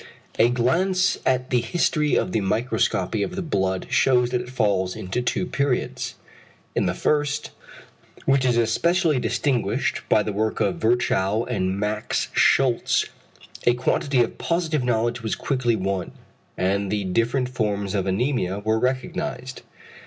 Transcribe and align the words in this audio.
A 0.39 0.49
glance 0.49 1.19
at 1.27 1.51
the 1.51 1.61
history 1.61 2.15
of 2.15 2.31
the 2.31 2.41
microscopy 2.41 3.21
of 3.21 3.35
the 3.35 3.43
blood 3.43 3.85
shews 3.91 4.31
that 4.31 4.41
it 4.41 4.49
falls 4.49 4.95
into 4.95 5.21
two 5.21 5.45
periods. 5.45 6.15
In 6.73 6.87
the 6.87 6.95
first, 6.95 7.51
which 8.25 8.43
is 8.43 8.57
especially 8.57 9.19
distinguished 9.19 10.01
by 10.09 10.23
the 10.23 10.33
work 10.33 10.59
of 10.59 10.77
Virchow 10.77 11.43
and 11.45 11.79
Max 11.79 12.29
Schultze, 12.33 13.09
a 13.67 13.75
quantity 13.75 14.23
of 14.23 14.39
positive 14.39 14.83
knowledge 14.83 15.21
was 15.21 15.35
quickly 15.35 15.75
won, 15.75 16.13
and 16.57 16.91
the 16.91 17.03
different 17.03 17.49
forms 17.49 17.93
of 17.93 18.05
anæmia 18.05 18.65
were 18.65 18.79
recognised. 18.79 19.61